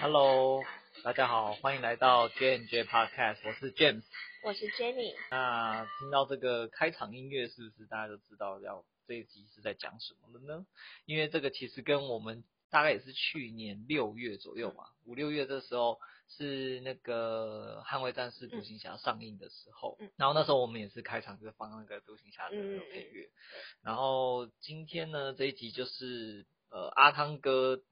[0.00, 0.64] Hello，
[1.04, 4.02] 大家好，欢迎来到 J N J Podcast，我是 James，
[4.42, 5.14] 我是 Jenny。
[5.30, 10.64] 那听到这个开场音乐，是不是大家都知道要这一集是在讲什么了呢？
[11.04, 22.56] 因为这个其实跟我们大概也是去年六月左右嘛，五六月这时候是那个捍卫战士独行侠上映的时候，嗯，然后那时候我们也是开场就放那个独行侠的
[22.90, 23.36] 配乐，嗯，
[23.82, 27.82] 然后今天呢这一集就是呃阿汤哥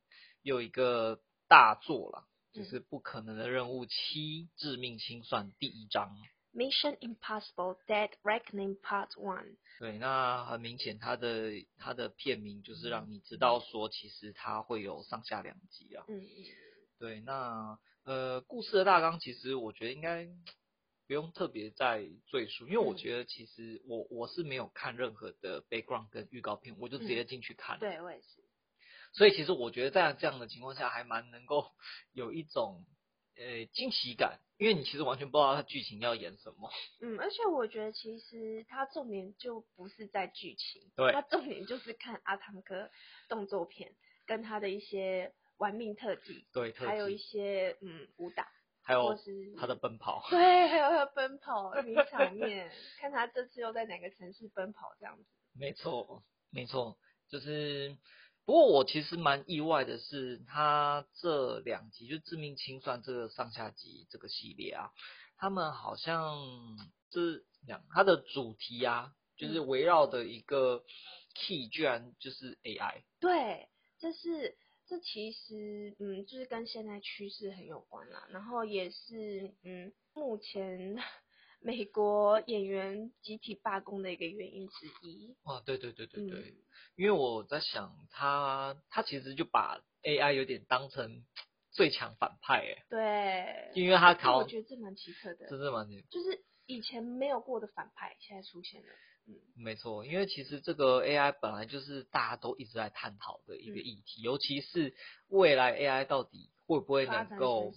[0.40, 1.20] 有一个。
[1.48, 6.16] 大作了，就是不可能的任务七：致命清算第一章。
[6.54, 9.56] Mission Impossible: Dead Reckoning Part One。
[9.78, 16.04] 对，那很明显，它的它的片名就是让你知道说，其实它会有上下两集啊。
[16.08, 16.44] 嗯嗯。
[16.98, 20.26] 对，那呃，故事的大纲其实我觉得应该
[21.06, 27.78] 不用特别再赘述，因为我觉得其实我我是没有看任何的 background 跟预告片，我就直接进去看。
[27.78, 28.42] 对，我也是。
[29.12, 31.72] 所以其实我觉得在这样的情况下，还蛮能够
[32.12, 32.84] 有一种
[33.36, 36.70] 呃惊喜感，因为你其实完全不知道它剧情要演什么。
[37.00, 42.90] 嗯，而且我觉得其实它重点就不是在剧情，对，它重点就是看阿汤哥
[43.28, 43.94] 动作片
[44.26, 48.46] 跟他的一些玩命特技，对，特技还有一些嗯武打，
[48.82, 55.24] 还有是他的奔跑，对，还有他的奔跑名场面，看他这次又在哪个城市奔跑这样子。
[55.58, 57.96] 没错，没错，就是。
[58.48, 64.90] 不过我其实蛮意外的是，他这两集就《致命清算》这个上下集这个系列啊，
[65.36, 66.38] 他们好像
[67.12, 70.82] 是讲，它的主题啊，就是围绕的一个
[71.34, 73.02] key，居然就是 AI。
[73.20, 73.68] 对，
[73.98, 74.56] 这是
[74.86, 80.96] 这其实嗯，就是跟现在趋势很有关啦，然后也是嗯，目前。
[81.60, 85.36] 美国演员集体罢工的一个原因之一。
[85.42, 86.56] 哇，对对对对对，嗯、
[86.96, 91.24] 因为我在想他，他他其实就把 AI 有点当成
[91.72, 92.84] 最强反派哎。
[92.88, 93.72] 对。
[93.74, 95.48] 因为他考，我觉得这蛮奇特的。
[95.48, 96.06] 真的蛮奇特。
[96.10, 98.88] 就是以前没有过的反派，现在出现了。
[99.26, 104.94] 嗯，没错，因为其实这个 AI 本来就是大家都一直在探讨的一个议题，嗯、尤其是
[105.28, 106.50] 未来 AI 到底。
[106.68, 107.72] 会不会能够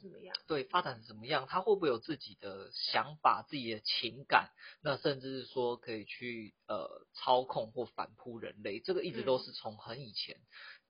[0.48, 1.48] 对发展成什么样？
[1.48, 4.50] 他会不会有自己的想法、自己的情感？
[4.84, 8.82] 那甚至是说可以去呃操控或反扑人类？
[8.82, 10.36] 这个一直都是从很以前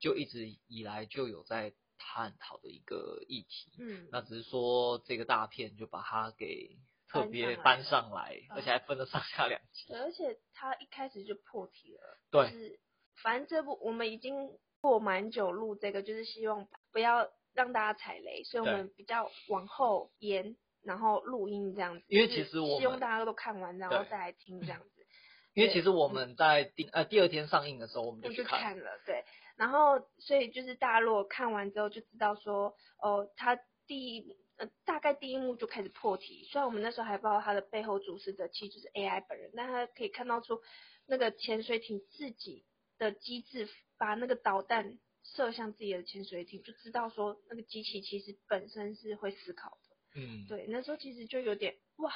[0.00, 3.72] 就一直以来就有在探讨的一个议题。
[3.78, 6.76] 嗯，那只是说这个大片就把它给
[7.08, 9.86] 特别搬上来，而且还分了上下两集。
[9.86, 12.18] 对，而且他一开始就破题了。
[12.32, 12.80] 对，就是
[13.22, 17.30] 反正这部我们已经过蛮久录这个，就是希望不要。
[17.54, 22.04] 让大家踩雷，所以我们比较往后延，然后录音这样子。
[22.08, 25.06] 因为其实我希望大家都看完，然后再来听这样子。
[25.54, 29.22] 因为其实我们在第呃第二天上映的时候，我们就去看，看了，对。
[29.56, 40.62] 然后所以就是大家如果看完之后就知道说，哦，他第一呃大概第一幕就开始破题，虽然我们那时候还不知道他的背后主使者其实就是 AI 本人，但他可以看到出
[41.06, 42.64] 那个潜水艇自己
[42.96, 44.98] 的机制，把那个导弹。
[45.24, 50.20] 射向自己的潜水艇，就知道说那个机器其实本身是会思考的。
[50.20, 52.12] 嗯，对，那时候其实就有点哇，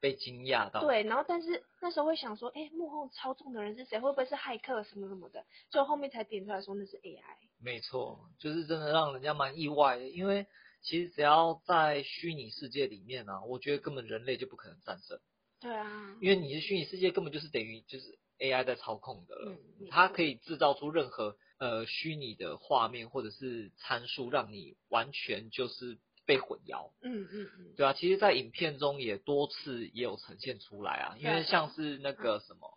[0.00, 0.82] 被惊讶到。
[0.82, 3.98] 对，然后但是那时候会想说，哎，幕后操纵的人是谁？
[3.98, 5.46] 会不会是骇客什么什么的？
[5.70, 7.22] 就后面才点出来说那是 AI。
[7.58, 10.46] 没错，就是真的让人家蛮意外的，因为
[10.82, 15.18] 其实只要在虚拟世界里面啊，我觉得根本人类就不可能战胜。
[15.60, 21.36] 对啊，因为你的虚拟世界根本就是等于就是 AI 在操控的了，嗯，它可以制造出任何。
[21.62, 25.96] 呃，虚拟的画面或者是参数，让你完全就是
[26.26, 26.90] 被混淆。
[27.02, 32.76] 嗯嗯嗯，对啊，其实，在影片中也多次也有呈现出来啊，因为像是那个什么，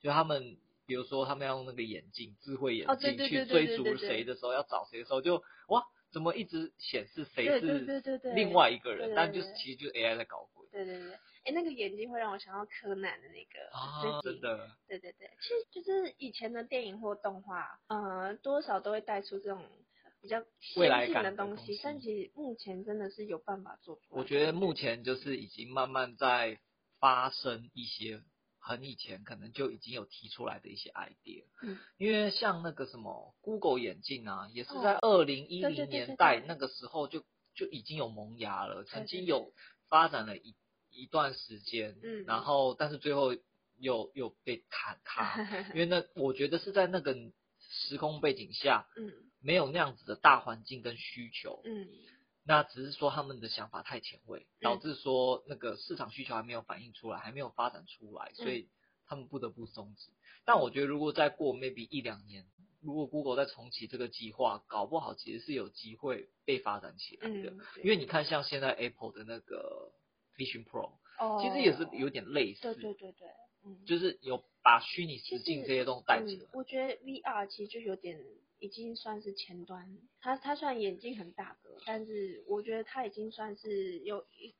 [0.00, 0.56] 就他们，
[0.86, 7.80] 比如说他们要用那个眼镜，智慧眼镜去追逐谁的时候，要找谁的时候，就哇，怎么一直显示谁是
[8.34, 10.66] 另外一个人，但就是其实就是 AI 在搞鬼。
[10.72, 11.18] 对对对。
[11.44, 19.64] 哎，那个眼睛会让我想到柯南的那个，啊，真的，对对对，其实就是以前的电影或动画，呃，多少都会带出这种
[20.20, 24.20] 比较先进的东西，东西，但其实目前真的是有办法做出来。
[24.20, 26.60] 我觉得目前就是已经慢慢在
[27.00, 28.22] 发生一些
[28.60, 37.24] 很以前可能就已经有提出来的一些 idea，嗯，因为像那个什么 Google 眼镜啊，也是在二零一零年代那个时候就
[37.56, 39.52] 就已经有萌芽了，曾经有
[39.88, 40.54] 发展了一。
[40.92, 43.34] 一段时间，嗯，然后但是最后
[43.78, 45.36] 又又被砍卡，
[45.74, 47.16] 因为那我觉得是在那个
[47.58, 51.88] 时空背景下，嗯，没有那样子的大环境跟需求，嗯，
[52.44, 58.68] 那只是说他们的想法太前卫，导致说那个市场需求还没有反映出来，还没有发展出来，所以
[59.06, 60.10] 他们不得不终止。
[60.44, 62.46] 但我觉得如果再过 maybe 一两年，
[62.80, 67.50] 如果 Google 再重启这个计划，搞不好其实是有机会被发展起来的。
[67.50, 69.92] 嗯、因为你看，像现在 Apple 的那个
[70.44, 72.62] Vision Pro，、哦、其实也是有点类似。
[72.62, 73.28] 对对对对，
[73.64, 76.48] 嗯，就是有把虚拟实境这些东西带进来、嗯。
[76.54, 78.18] 我觉得 VR 其实就有点
[78.58, 84.54] 已经算是前端，它它虽然眼睛很大个，但是我觉得它已经算是有一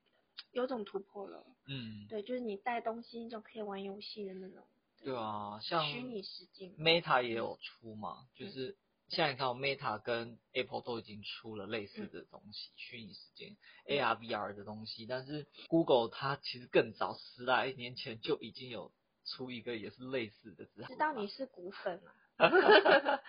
[0.52, 1.44] 有种突破了。
[1.66, 4.64] 嗯，对，就是你带东西就可以玩游戏的那种。
[5.04, 8.76] 对啊，像虚拟实境，Meta 也有出嘛，嗯、就是
[9.12, 13.54] 现在你看，Meta 跟 Apple 都已经出了类似的东西，嗯、虚拟时间
[13.86, 18.90] AR、VR 的东西，但是 Google 它其实更早十来年前就已经有
[19.26, 22.14] 出一个也是类似的，知道你是股粉啊。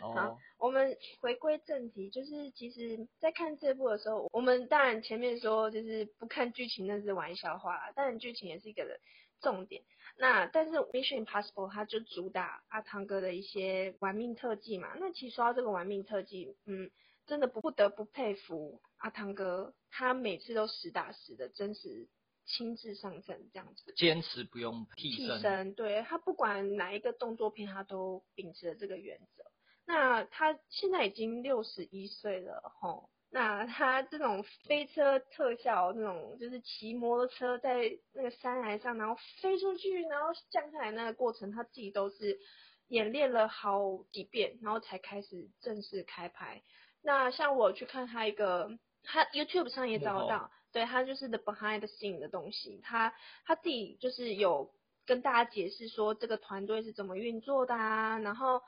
[0.00, 8.98] 好，哦、我们回归正题，就是其实，在看这部的时候，我们当然前面说就是不看剧情那是玩笑话啦，当然剧情也是一个
[9.40, 9.82] 重点。
[10.16, 14.94] 那但是 Mission Impossible 它就主打阿汤哥的一些玩命特技嘛。
[14.98, 16.90] 那其实说到这个玩命特技，嗯，
[17.26, 22.08] 真的不不得不佩服阿汤哥，他每次都实打实的真实
[22.44, 25.36] 亲自上阵这样子，坚持不用替身。
[25.36, 29.44] 替身，对，他不管哪一个动作片，他都秉持了这个原则。
[29.86, 33.08] 那他现在已经六十一岁了，吼。
[33.32, 42.40] 那他这种飞车特效，那种就是骑摩托车在那个山崖上，然后飞出去，然后降下来那个过程，他自己都是
[42.88, 46.60] 演练了好几遍，然后才开始正式开拍。
[47.02, 54.74] 那像我去看他一个，他 YouTube 上也找得到，哦、对，他就是 The Behind the Scene 的东西，他他自己就是有
[55.06, 58.60] 跟大家解释说这个团队是怎么运作的啊，然后。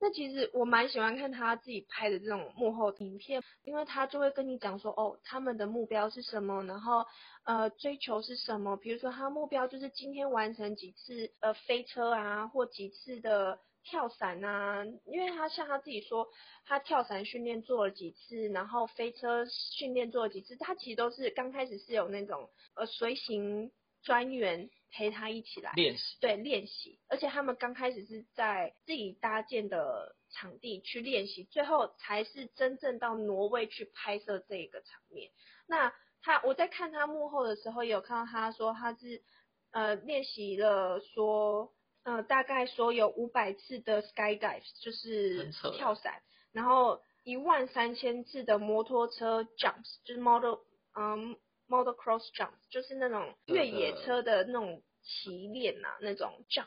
[0.00, 7.04] 那其实我蛮喜欢看他自己拍的这种幕后影片，因为他就会跟你讲说，哦，他们的目标是什么，然后
[7.44, 16.26] 呃追求是什么，比如说他目标就是今天完成几次呃飞车啊，或几次的跳伞啊，因为他像他自己说，
[16.64, 23.70] 他跳伞训练做了几次，然后飞车训练做了几次，他其实都是刚开始是有那种呃随行
[24.02, 24.70] 专员。
[24.92, 35.30] 陪他一起来练习，对，练习，而且他们刚开始是在自己搭建的场地去练习，最后才是真正到挪威去拍摄这个场面。
[35.68, 35.94] 那
[36.24, 39.22] 他，我在看他幕后的时候，也有看到他说他是
[39.70, 41.70] 呃练习了说
[42.02, 46.20] 呃大概说有五百次的 sky dive 就是跳伞，
[46.50, 50.56] 然后一万三千次的摩托车 jumps 就是 model
[50.98, 51.36] 嗯。
[51.70, 56.66] Model cross jump 就是那种越野车的那种骑练呐，那种 jump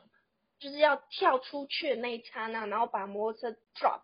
[0.59, 4.01] 就是要跳出去的那一刹那，然后把摩托车 drop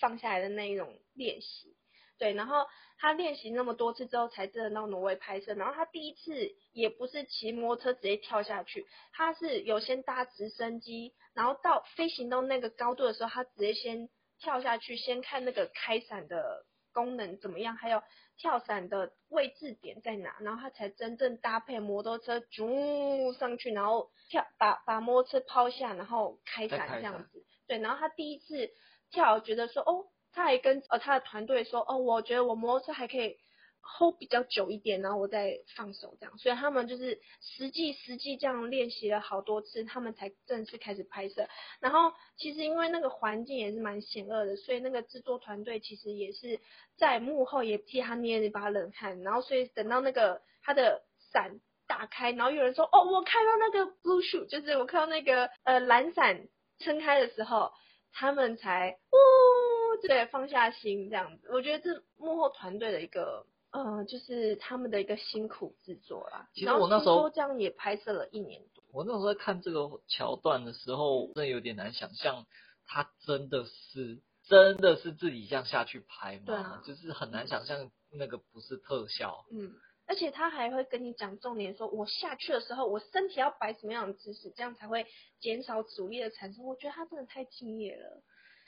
[0.00, 1.76] 放下来的那一种练习。
[2.18, 2.66] 对，然后
[2.98, 5.54] 他练习那么多次之后，才真的到挪威拍摄。
[5.54, 14.08] 然后他第一次也不是骑摩托车直接跳下去，他是有先搭直升机，然后到飞行到那个高度的时候，他直接先
[14.38, 18.02] 跳下去，先看那个开伞的功能怎么样，还有。
[18.38, 20.34] 跳伞的位置点在哪？
[20.40, 27.44] 然后他才真正搭配摩托车，啾上去，然后跳，把把摩托车抛下，然后开伞这样子。
[27.68, 28.70] 对，然后他第一次
[29.10, 33.38] 跳，觉得说，哦，他还跟呃他的团队说，哦，我觉得我摩托车还可以。
[33.82, 41.48] Hold 比较久一点，然后我再放手这样，所以他们就是实际实际这样练习了好多次，他们才正式开始拍摄。
[41.80, 46.60] 然后其实因为那个环境也是蛮险恶的，所以那个制作团队其实也是
[46.96, 49.20] 在幕后也替他捏了一把冷汗。
[49.22, 56.46] 然后所以等到那个他的伞打开，然后有人说哦，我看到那个 blue shoe，就是我看到那个呃蓝伞
[56.78, 57.72] 撑开的时候，
[58.12, 61.48] 他们才呜对放下心这样子。
[61.50, 63.44] 我觉得这幕后团队的一个。
[63.72, 66.48] 嗯，就是他们的一个辛苦制作啦。
[66.54, 68.84] 其实我那时候这样也拍摄了一年多。
[68.92, 72.46] 我那时候在看这个桥段的时候，真的有点难想象，
[72.86, 76.42] 他真的是真的是自己这样下去拍吗？
[76.44, 79.46] 对啊，就是很难想象那个不是特效。
[79.50, 79.72] 嗯，
[80.06, 85.06] 而且他还会跟你讲重点，说我下去的时候，我身体要摆什么样的姿势，这样才会
[85.40, 86.62] 减少阻力的产生。
[86.66, 88.22] 我觉得他真的太敬业了。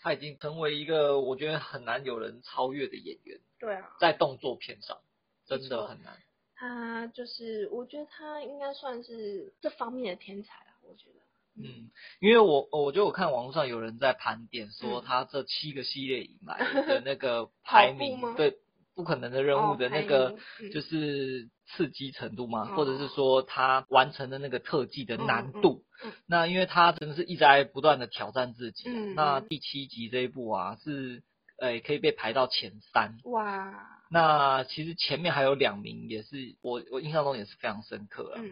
[0.04, 3.40] 他已经成为一个我觉得很难有人超越的演员。
[3.58, 4.99] 对啊，在动作片上
[5.46, 6.18] 真的很难。
[6.54, 10.76] 他就是，我觉得他应该算是这方面的天才啊。
[10.82, 11.20] 我觉得，
[11.56, 18.58] 嗯，因为我我觉得我看网络上有人在盘点说他这七个系列以来 的那个排名，对。
[18.95, 20.37] 不可能的任务的那个
[20.73, 25.85] 就是刺激程度嘛，或者是说他完成的那个特技的难度。
[26.27, 28.89] 那因为他真的是一直在不断的挑战自己。
[29.15, 31.23] 那第七集这一部啊，是
[31.59, 33.17] 诶可以被排到前三。
[33.25, 33.75] 哇！
[34.11, 38.43] 那其实前面还有两名也是我我印象中也是非常深刻啊。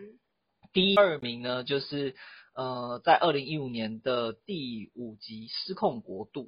[0.73, 2.17] 第二名呢就是
[2.55, 6.45] 呃，在二零一五年的第五集《失控国度》。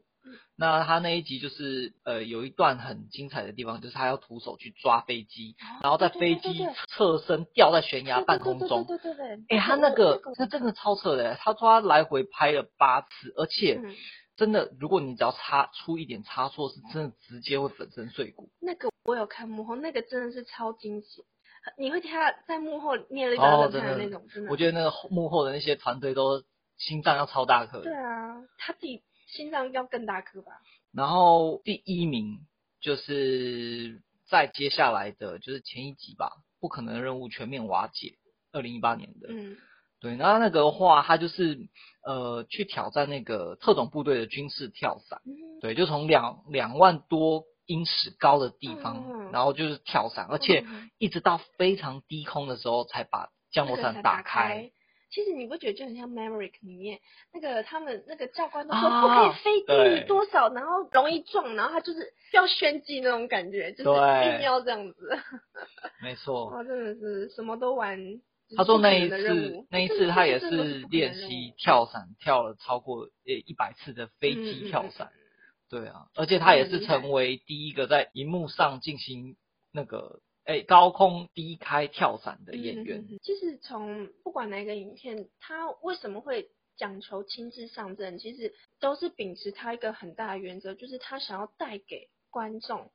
[0.57, 8.85] 那他那一集就是呃有一段很精彩的地方，就是他要徒手去抓飞机，哦、然后在飞机侧身掉在悬崖半空中。
[8.87, 9.45] 对对对对。
[9.49, 13.81] 哎，他那个那真的超扯的，他说他来回拍了八次，而且
[14.37, 18.49] 真的，如果你只要差出一点差错，是真的直接会粉身碎骨。
[18.61, 21.25] 那个我有看幕后，那个真的是超惊喜，
[21.77, 24.51] 你会听他在幕后捏了一张冷汗的那种，真的。
[24.51, 26.45] 我觉得那个幕后的那些团队都
[26.79, 27.81] 心脏要超大颗。
[27.83, 29.03] 对啊，他自己。
[29.27, 30.53] 心脏要更大颗吧。
[30.93, 32.39] 然后第一名
[32.81, 38.15] 就是在接下来的就是前一集吧，不可能任务全面瓦解，
[38.53, 39.29] 二零一八年的。
[39.31, 39.57] 嗯。
[40.01, 41.69] 对，那那个话，他就是
[42.05, 45.23] 呃去挑战那个特种部队的军事跳伞。
[45.25, 45.33] 嗯。
[45.63, 50.67] 对，就从两两万多英尺高的地方，嗯、然后就是跳伞，而且
[50.99, 54.71] 一直到非常低空的时候才把降落伞打开。
[55.15, 56.99] 其实你不觉得就很像《Maverick》里面
[57.33, 65.17] 那个他们那个教官都说不可以飞低于多少，啊、然后容易撞，然后他就是要炫技那种感觉，就是一定要这样子。
[66.03, 66.51] 没错。
[66.57, 68.21] 他，真的是什么都玩。
[68.57, 75.13] 他说那一次，那一次他也是练习跳伞，跳了超过呃一百次的飞机跳伞。
[75.71, 79.37] 对啊，而且他也是成为第一个在荧幕上进行
[79.73, 80.19] 那个。
[80.45, 92.91] 哎，高空低开跳伞的演员，嗯、其实从不管哪个影片，他为什么会讲求亲自上阵，其实都是秉持他一个很大的原则，就是他想要带给观众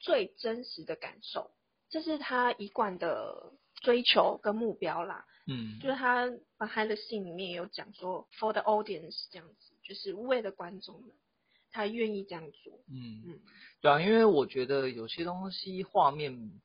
[0.00, 1.50] 最真实的感受，
[1.90, 5.26] 这是他一贯的追求跟目标啦。
[5.46, 11.10] 嗯，就是他把他的信里面有讲说，for the audience 这样子，就是为了观众们，
[11.70, 12.72] 他愿意这样做。
[12.88, 13.40] 嗯嗯，
[13.82, 16.62] 对啊，因为我觉得有些东西画面。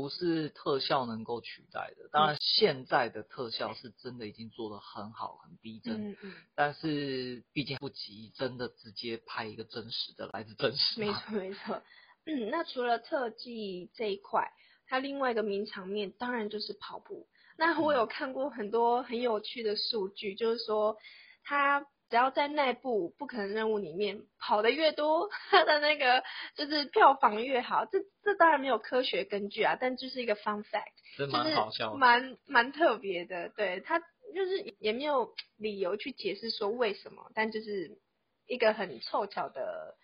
[0.00, 6.12] 不是特效能够取代的，当然现在的特效是真的已经做得很好，很逼真。
[6.12, 6.32] 嗯嗯。
[6.54, 10.98] 但是毕竟不及真的直接拍一个真实的来自真实。
[10.98, 11.82] 没错没错。
[12.24, 14.50] 嗯，那除了特技这一块，
[14.86, 17.28] 它另外一个名场面当然就是跑步。
[17.58, 20.96] 那我有看过很多很有趣的数据，就是说
[21.44, 21.86] 它。
[22.10, 26.22] 只要在那部不可能任务里面跑得越多，他的那个
[26.56, 27.86] 就是票房越好。
[27.86, 33.48] 这这当然没有科学根据啊，但就是一个 fun fact，真蛮好笑，蛮蛮特别的。
[33.50, 37.98] 对，他就是也没有理由去解释说为什么，但就是
[38.46, 39.94] 一个很凑巧的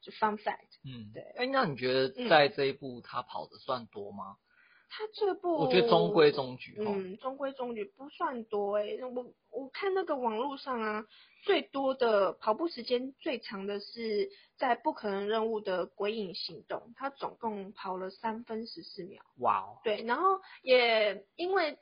[0.00, 0.56] 就 fun fact。
[0.84, 1.22] 嗯，对。
[1.36, 4.36] 哎，那你觉得在这一部他跑的算多吗？
[4.38, 4.41] 嗯
[4.94, 9.04] 他这部我觉得中规中矩，嗯，中规中矩不算多哎、欸。
[9.06, 11.06] 我我看那个网络上啊，
[11.44, 19.22] 最多的跑步时间最长的是在不可能任务的鬼影行动，他总共跑了三分十四秒。
[19.38, 19.80] 哇哦！
[19.82, 21.78] 对，然后也因为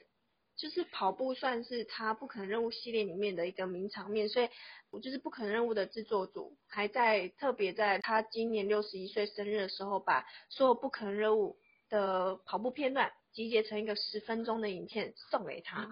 [0.56, 4.48] 就是跑步算是他不可能任务系列里面的一个名场面，所以
[4.92, 11.56] 我就是不可能任务的制作组还在特别在他今年六十一岁生日的时候，把所有不可能任务。
[11.90, 15.86] 的跑步片段集结成一个十分钟的影片送给他，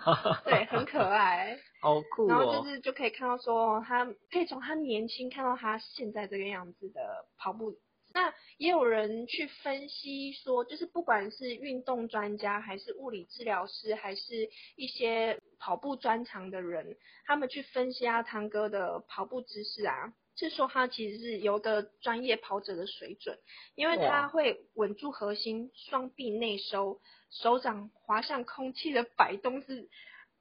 [0.44, 2.28] 对，很可爱，好酷哦。
[2.28, 7.76] 然后就是就可以看到说，他可以从他年轻看到他现在这个样子的跑步。
[8.14, 20.14] 那也有人去分析说，就是不管是运动专家，还是物理治疗师，还是一些跑步专长的人，他们去分析阿汤哥的跑步姿势啊。
[20.38, 23.38] 是说他其实是有个专业跑者的水准，
[23.74, 29.88] 因为他会稳住核心，双臂内收，手掌滑向空气的摆动是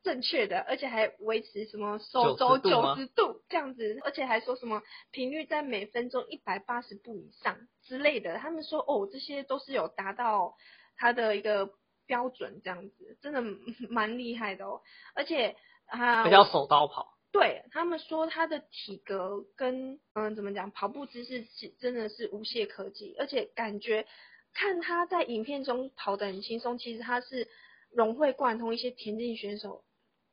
[0.04, 8.38] 正确的，而且还维持什么手肘九十度这样子，而且还说什么频率在每分钟一百八十步以上之类的。
[8.38, 10.56] 他们说哦，这些都是有达到
[10.96, 11.72] 他的一个
[12.06, 13.42] 标准，这样子真的
[13.90, 14.82] 蛮厉害的哦，
[15.16, 15.56] 而且
[15.88, 17.17] 啊，比较手刀跑。
[17.32, 24.08] 对他们说，他的体格跟嗯怎么讲，跑步姿势是真的是无懈可击，而且感觉
[24.54, 27.48] 看他在影片中跑得很轻松，其实他是
[27.92, 29.84] 融会贯通一些田径选手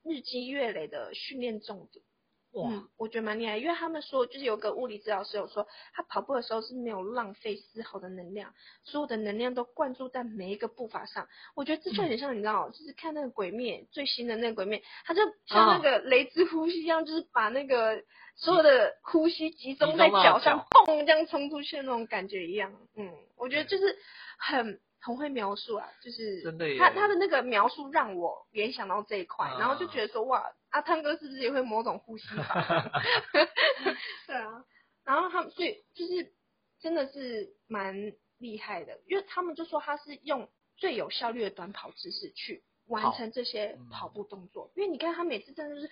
[0.02, 2.04] 日积月累的训练重点。
[2.54, 11.26] 哇、嗯，我觉得蛮厉害，因为他们说，就是有个物理治疗师有说，他跑步的时候是没有浪费丝毫的能量，所有的能量都灌注在每一个步伐上。
[11.56, 18.02] 我觉得这就很像，你知道，嗯、就是看那个鬼灭最新的那个鬼灭，他就像那个雷之呼吸一样，哦、就是把那个
[18.37, 22.73] 所有的呼吸集中在脚上，砰这样冲出去的那种感觉一样。
[22.96, 23.99] 嗯，我觉得就是
[24.38, 24.80] 很。
[25.04, 26.42] 很会描述啊，就是
[26.78, 32.90] 他他的那个描述让我联想到这一块，啊、然后就觉得说哇，阿汤哥是不是也会某种呼吸法？
[34.26, 34.64] 对啊，
[35.04, 36.32] 然后他们所以就是
[36.80, 45.90] 真的是蛮厉害的，因为他们就说他是用最有效率的短跑姿势去完成这些跑步动作，嗯、因为你看他每次真的是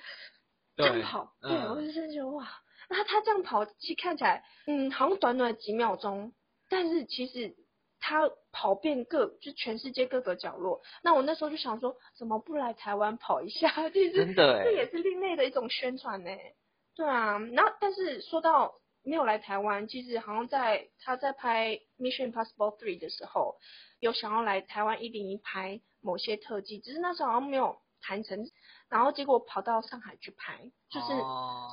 [0.77, 2.49] 这样跑，对，我就真的觉得哇，
[2.89, 6.33] 那他这样跑，其实看起来，嗯，好像短短几秒钟，
[6.71, 7.55] 但是其实
[8.03, 10.83] 他跑遍各，就全世界各个角落。
[11.03, 13.69] 那我那时候就想说，怎么不来台湾跑一下？
[13.91, 16.31] 其实这也是另类的一种宣传呢。
[16.97, 23.57] 对啊，然后但是说到没有来台湾，其实好像在他在拍《Mission Impossible 3》的时候，
[24.01, 28.51] 有想要来台湾一零一拍某些特技，只是那时候好像没有谈成。
[28.89, 31.07] 然后结果跑到上海去拍，就是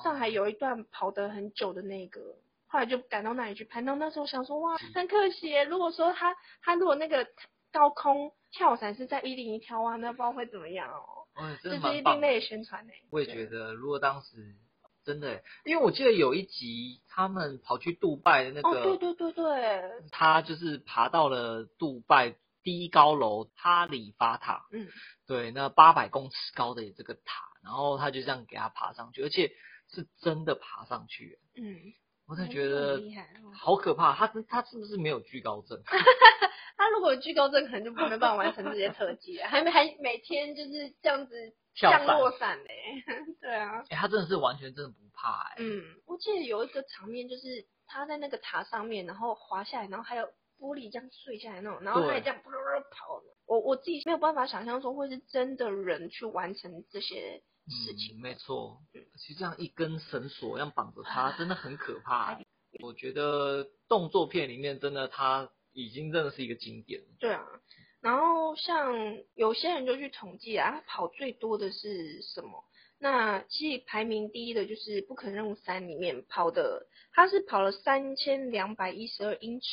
[0.04, 2.22] 上海有一段跑得很久的那个，
[2.70, 3.82] 后来就赶到那里去拍。
[3.82, 7.28] 那那时候想说，哇，很可惜，如果说他他如果那个
[7.72, 11.28] 高空跳伞是在一零一跳啊，那不知道会怎么样哦。
[11.36, 12.94] 嗯，这是一另类的宣传呢。
[13.12, 14.56] 我也觉得，如果当时
[15.04, 22.36] 真的，因为我记得有一集他们跑去杜拜的那个，哦，对对对对，他就是爬到了杜拜。
[22.62, 24.90] 第一高楼哈利法塔，嗯，
[25.26, 27.22] 对，那八百公尺高的这个塔，
[27.64, 29.54] 然后他就这样给他爬上去，而且
[29.88, 31.94] 是真的爬上去，嗯，
[32.30, 33.02] 我才觉得
[33.54, 35.82] 好可怕，他他是不是没有惧高症？
[36.78, 43.04] 他如果有惧高症，可能就不能办法完成这些特技啊，还没还每天就是这样子降落伞嘞，
[43.42, 50.30] 对啊，哎、欸，他真的是完全真的不怕哎、欸，嗯，我记得有一个场面就是他在那个塔上面，然后滑下来，然后还有。
[50.62, 53.22] 玻璃这样碎下来那种，然后他也这样噗噗跑。
[53.46, 58.18] 我我自己没有办法想象说会是真的人去完成这些事情。
[58.18, 58.82] 嗯、没错，
[59.18, 62.46] 其实这样一根绳索这样绑着他，真的很可怕、欸。
[62.82, 67.02] 我觉得动作片里面真的他已经真的是一个经典。
[67.20, 67.44] 对啊，
[68.02, 68.94] 然后像
[69.36, 72.64] 有些人就去统计啊，他跑最多的是什么？
[73.00, 79.68] 那其实排名第一的就是《不可能任务三》里面跑的，他是跑了三千两百一十二英尺。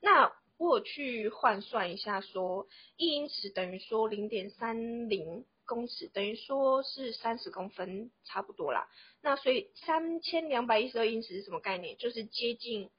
[0.00, 8.88] 那我去换算一下說，说一英尺等于说零点三零公尺，等于说是三十公分，差不多啦。
[9.20, 11.96] 那所以三千两百一十二英尺是什么概念？
[11.96, 12.90] 就是接近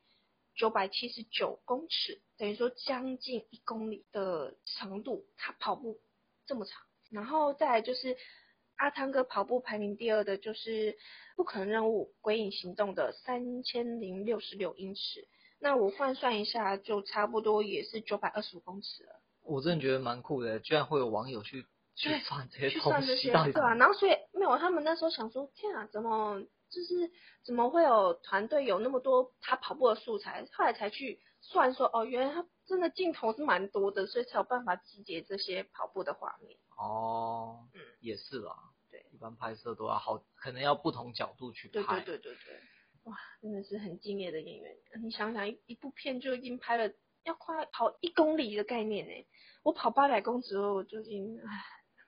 [0.55, 5.99] 九百七十九公尺，等于说将近一公里的长度，他跑步
[6.45, 6.81] 这么长。
[7.11, 8.17] 然后再来就是
[8.75, 10.97] 阿汤哥跑步排名第二的，就是
[11.35, 15.27] 不可能任务鬼影行动的三千零六十六英尺。
[15.59, 19.21] 那我换算一下，就差不多也是九百二十五公尺了。
[19.43, 23.75] 我真的觉得蛮酷的，居然会有网友去去算这些去算这些，对吧、啊？
[23.75, 27.11] 然后所以没有，他们那时候想说，天啊，怎么就是
[27.45, 30.43] 怎么会有团队有那么多他跑步的素材？
[30.53, 36.57] 后来才去算说，哦，原来他真的镜头是蛮多的，所以才有办法集结这些跑步的画面。
[36.77, 38.55] 哦，嗯，也是啦。
[38.89, 41.99] 对，一般拍摄都要好，可能要不同角度去拍。
[42.01, 42.59] 对对对对对。
[43.03, 44.75] 哇，真的是很敬业的演员。
[45.03, 46.91] 你想想，一一部片就已经拍了
[47.23, 49.27] 要快跑一公里的概念呢。
[49.61, 51.63] 我跑八百公尺我就已经唉。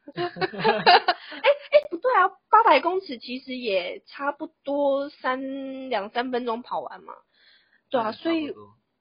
[0.16, 7.14] 哎哎，不对啊，八百公尺其实也差不多三两三分钟跑完嘛。
[7.90, 8.54] 对啊，所以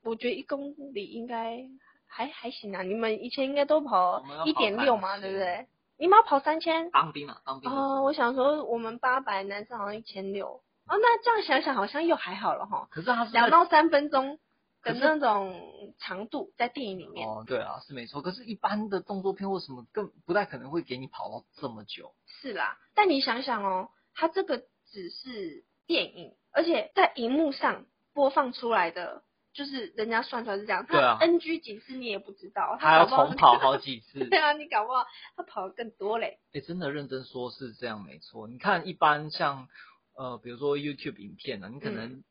[0.02, 1.64] 我觉得一公里应该
[2.06, 2.82] 还还行啊。
[2.82, 5.66] 你们以前应该都跑一点六嘛，对不对？
[5.96, 6.90] 你们要跑三千？
[6.90, 7.70] 当兵嘛，当兵。
[7.70, 10.48] 哦，我想说我们八百，男生好像一千六。
[10.86, 12.88] 哦，那这样想想好像又还好了哈。
[12.90, 14.38] 可是他是两到三分钟
[14.84, 17.26] 的那种长度，在电影里面。
[17.26, 18.22] 哦，对啊，是没错。
[18.22, 22.14] 可是，一般的动作片或什么更不太可能会给你跑到这么久？
[22.26, 30.84] 是啦，但你想想哦，它这个只是电影，而且在荧幕上播放出来的，就是人家算出来是这样。
[30.86, 31.18] 对啊。
[31.20, 34.24] NG 几次你也不知道，他要重跑好几次。
[34.28, 35.04] 对啊，你搞不好
[35.36, 36.38] 他跑的更多嘞。
[36.52, 38.46] 哎，真的认真说是这样没错。
[38.46, 39.68] 你看，一般像。
[40.16, 42.22] 呃，比如说 YouTube 影片呢，你可能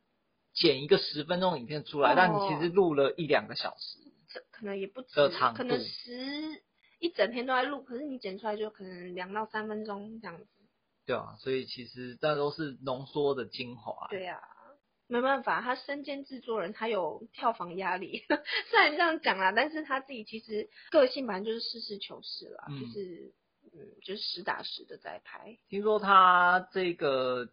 [0.54, 3.98] 剪一个十分钟影片出来，嗯、但你其实录了一两个小时，
[4.30, 5.10] 这可能也不止，
[5.56, 6.62] 可能十
[7.00, 10.48] 一整天都在录，可是你剪出来就可能两到三分钟这样子。
[11.06, 14.08] 对啊，所以其实那都是浓缩的精华。
[14.10, 14.40] 对啊，
[15.08, 18.24] 没办法，他身兼制作人，他有票房压力。
[18.70, 23.34] 虽然这样讲啦，但是他自己其实个性本来就是实事求是啦，嗯、就是
[23.74, 25.58] 嗯，就是实打实的在拍。
[25.68, 27.50] 听说他这个。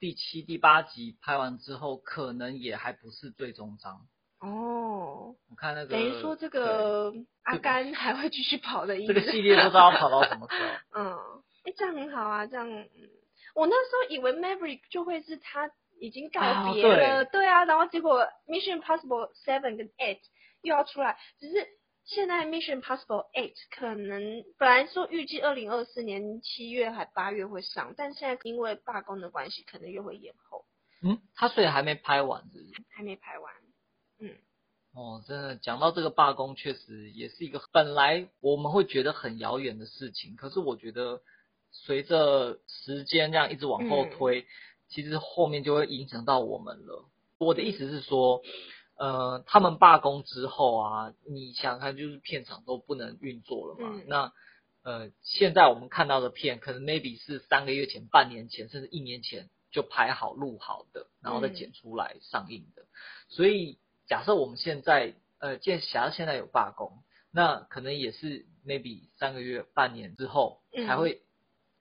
[0.00, 4.06] 第七、第八集拍完之后，可能也还不是最终章
[4.40, 5.34] 哦。
[5.50, 9.12] 我看那个，等于说这个阿甘还会继续跑的意思。
[9.12, 10.68] 这个系列不知道要跑到什么时候。
[11.00, 11.12] 嗯，
[11.64, 12.68] 哎、欸，这样很好啊，这样。
[13.54, 16.40] 我那时候以为 Maverick 就会是他已经告
[16.72, 20.20] 别了，啊对，对啊，然后结果 Mission Impossible Seven 跟 Eight
[20.62, 21.77] 又要出来，只是。
[22.08, 30.64] 现在 Mission Impossible Eight 可能本来说预计二零二四年七月还八月会上，但现在因为罢工的关系，可能又会延后。
[31.02, 32.82] 嗯，他所以还没拍完是不是？
[32.88, 33.52] 还没拍完。
[34.20, 34.34] 嗯。
[34.94, 41.20] 哦，真的讲到这个罢工，确实也是一个本来我们会觉得很遥远的事情，可是我觉得
[41.70, 44.46] 随着时间这样一直往后推，嗯、
[44.88, 47.04] 其实后面就会影响到我们了。
[47.36, 48.42] 我的意思是说，
[48.98, 53.92] 呃，他们罢工之后啊，你想想看，就是片场都不能运作了嘛。
[53.94, 54.32] 嗯、那
[54.82, 62.82] 呃，现在我们看到的片，可能 maybe 是三个月前、半年前，甚至一年前就拍好、录好的，然后再剪出来上映的。
[62.82, 62.86] 嗯、
[63.28, 71.20] 所以假设我们现在，呃，假设现在有罢工，那可能也是 maybe 三个月、半年之后才会、嗯、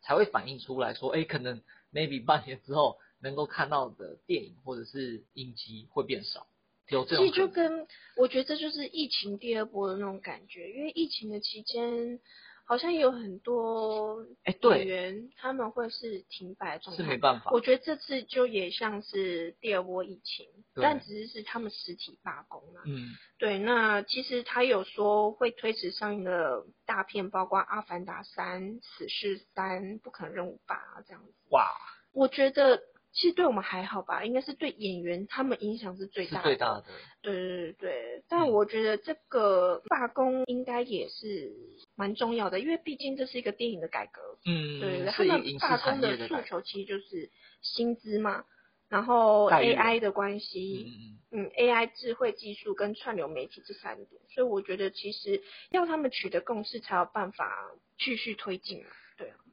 [0.02, 3.00] 才会反映出来说，哎，可能 maybe 半年之后。
[3.20, 6.46] 能够看到的电影或者是影集会变少，
[6.90, 7.26] 有这种。
[7.26, 12.20] 其实就跟我觉得这就是疫情第二波的那种感觉，因为疫情的期间
[12.66, 14.26] 好像有很多
[14.76, 17.52] 演员他们会是停摆状态，是没办法。
[17.52, 22.82] 我觉得这次就也像是第二波疫情，但只是是他们实体罢工了。
[22.86, 23.58] 嗯，对。
[23.60, 30.76] 那其实他有说会推迟上映的大片，包括《阿凡达三》《死侍三》《不可能任务八》
[31.08, 31.34] 这样子。
[31.52, 31.68] 哇，
[32.12, 32.82] 我觉得。
[33.18, 36.44] 其实对我们还好吧，应该是对演员他们影响是最大的。
[36.44, 36.86] 最大的。
[37.24, 41.52] 对对对对，但我觉得这个罢工应该也是
[41.96, 44.22] 蛮重要的，因为毕竟这是一个电影的改革。
[44.46, 44.80] 嗯。
[44.80, 47.32] 对，他们罢工的诉求其实就是
[47.64, 48.46] 薪资嘛，
[48.88, 50.86] 然后 AI 的关系，
[51.32, 58.90] 嗯，嗯，AI 智慧技术跟串流媒体这三点，所以我觉得其实要他们取得共识才有办法继续推进嘛。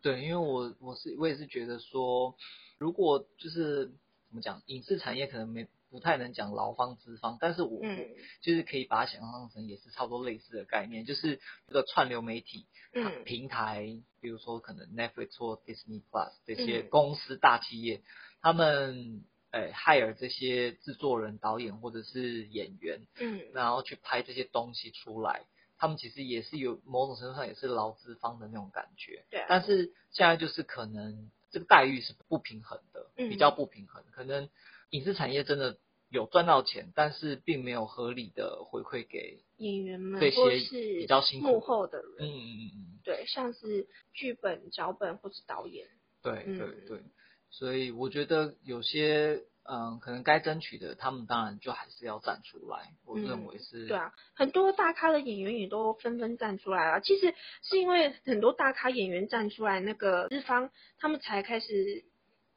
[0.05, 2.37] 对，因为我我是我也是觉得说。
[2.77, 8.09] 如果就是怎么讲，影视产业可能没不太能讲劳方资方，但是我、嗯、
[8.43, 18.03] 就是可以把它想象成也是差不多类似的概念，就是这个串流媒体、嗯、平台，比如说可能 Netflix 或 Disney Plus 这些公司大企业，嗯、
[18.43, 25.45] 他们诶 hire 这些制作人、导演或者是演员，嗯，然后去拍这些东西出来，
[25.79, 31.31] 他们其实也是有某种程度上也是劳资方的那种感觉，对、啊，但是现在就是可能。
[31.51, 34.03] 这个待遇是不平衡的，比较不平衡。
[34.03, 34.51] 嗯、可能
[34.91, 40.59] 影视产业真的有赚到钱，但是并没有合理的回馈给演员们，这些
[40.99, 42.11] 比较辛苦幕后的人。
[42.19, 45.87] 嗯嗯嗯嗯，对，像是剧本、脚本或是导演。
[46.25, 47.05] 对对对，
[47.51, 49.45] 所以我觉得有些。
[49.67, 52.93] 嗯，可能该争取的，他们当然就还是要站出来。
[53.07, 53.87] 我认为是。
[53.87, 57.01] 嗯、对啊，很多大咖的演员也都纷纷站出来了。
[57.01, 62.05] 其实是因为很多大咖演员站出来，那个日方他们才开始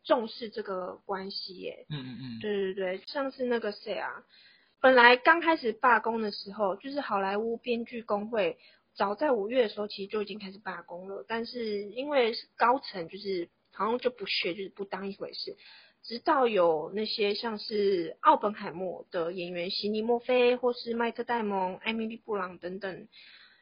[0.04, 1.86] 重视这个关系耶。
[1.90, 2.40] 嗯嗯嗯。
[2.42, 4.12] 对对对，像是那个谁啊，
[4.82, 8.58] 本来刚开始罢工的时候，就是好莱坞编剧工会，
[8.96, 15.56] 早在五月的时候其实就已经开始罢工了，但是因为高层就是好像就不屑，就是不当一回事。
[16.04, 23.10] 直到有那些像是奥本海默的演员席尼墨菲，或是麦克戴蒙、艾米丽布朗等等，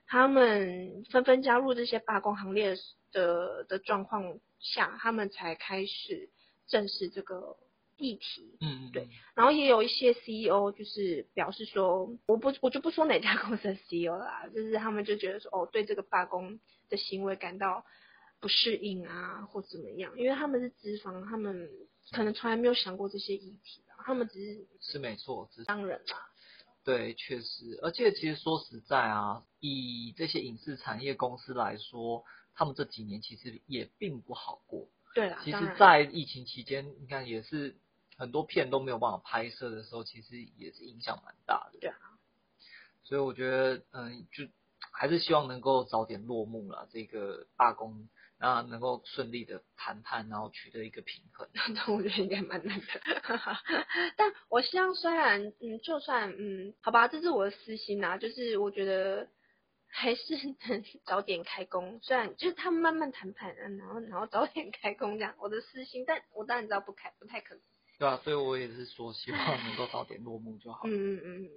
[0.06, 2.76] 他们纷纷加入这些罢工行列
[3.12, 6.30] 的的状况下，他们才开始
[6.68, 7.58] 正视这个
[7.98, 8.58] 议题。
[8.62, 9.08] 嗯，对。
[9.34, 17.84] 然后也有一些 CEO 就是表示说，我不我就不说哪家公司的 CEO 啦，就是他们就觉得说，哦，对这个罢工的行为感到
[18.40, 21.68] 不适应啊，或怎么样，因为他们是资方，他们。
[22.12, 26.30] 可能从来没有想过这些议题，他们只是是没错，只是当然啦。
[26.84, 34.88] 对，确实，而且其实说实在啊，以这些影视产业公司来说，他们这几年其实也并不好过。
[35.16, 37.76] 对啊，其实，在疫情期间，你看也是
[38.18, 41.80] 很多片都没有办法拍摄的时候，其实也是影响蛮大的。
[41.80, 41.98] 对啊，
[43.04, 44.48] 所以我觉得，嗯，就
[44.92, 48.08] 还是希望能够早点落幕了，这个罢工。
[48.38, 52.86] 那能够顺利的谈判，然后取得一个平衡， 那我觉得应该蛮难的。
[54.18, 59.30] 但我希望，虽然嗯，就算嗯，好吧，这是我的私心呐，就是我觉得
[59.88, 60.36] 还是
[60.68, 62.00] 能早点开工。
[62.02, 67.64] 虽然就是他们慢慢谈判，然后然后早点开工这样，我的私心，但我当然知道不开不太可能。
[67.98, 70.82] 对啊，所以我也是说，希望能够早点落幕就好。
[70.84, 71.50] 嗯嗯嗯。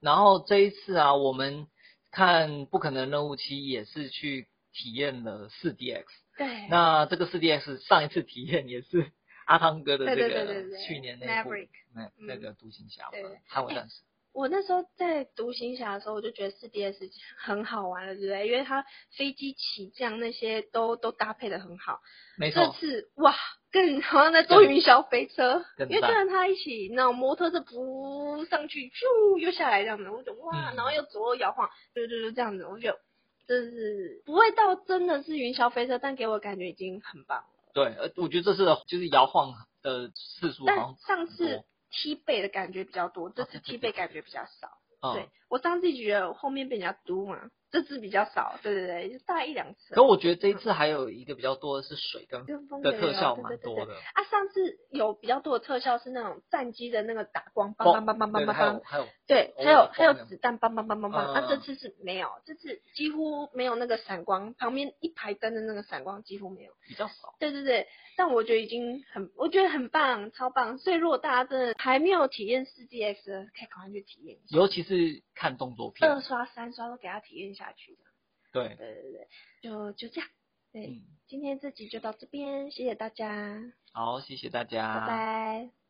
[0.00, 1.66] 然后这一次啊，我们
[2.10, 6.04] 看《不可能任务期》也是去体验了四 DX。
[6.38, 9.12] 对，那这个四 DX 上一次体验也是
[9.46, 11.50] 阿汤哥的这个去年那部
[11.94, 13.10] 那那个独行侠，
[13.50, 14.02] 捍卫战士。
[14.32, 18.48] 我那时候在独行侠的时候，我就觉得四 D S 很好玩了，对不对？
[18.48, 18.82] 因为它
[19.14, 22.00] 飞机起降那些都都搭配的很好。
[22.38, 22.64] 没错。
[22.64, 23.34] 这次哇，
[23.70, 32.98] 更好像在坐云霄飞车，因为跟着他一起，那种摩托车扑上去，咻又下来这样子，我就哇，然后又左右摇晃，对对对，这样子，我觉得。
[33.46, 37.44] 就是不会到真的是云霄飞车，但给我感觉已经很棒了。
[37.74, 39.52] 对，呃，我觉得这次的就是摇晃
[39.82, 45.12] 的次数，但上次踢背的感觉比较多，这次踢背感觉比较少。
[45.14, 47.50] 对，我上次觉得后面被人家嘟嘛。
[47.72, 49.94] 这次比较少，对对对，就大概一两次。
[49.94, 53.94] 可我觉得这一次还有一个比较多的是水跟风的特效，蛮多的。
[53.94, 61.32] 啊，上次有比较多的特效是那种战机的那个打光，梆梆梆梆梆梆梆，还有对，还有还有子弹，梆梆梆梆梆。
[61.32, 67.34] 啊，这次是没有，这次几乎没有那个闪光，旁边一排灯的那个闪光几乎没有，比较少。
[67.38, 70.76] 对对对，但我觉得已经很，我觉得很棒，超棒。
[70.76, 74.56] 所以如果大家真的还没有体验四 DX 的，可以赶快去体验一下。
[74.56, 78.04] 尤其是看动作片，二刷三刷都给他体验一下去的。
[78.52, 79.28] 对对对对，
[79.62, 80.28] 就就这样。
[80.72, 83.62] 对，嗯、今天这集就到这边，谢谢大家。
[83.92, 85.81] 好，谢谢大家，拜拜。